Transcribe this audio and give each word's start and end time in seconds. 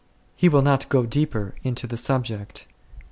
He 0.35 0.49
will 0.49 0.63
not 0.63 0.89
go 0.89 1.05
deeper 1.05 1.53
into 1.63 1.85
the 1.85 1.95
subject. 1.95 2.65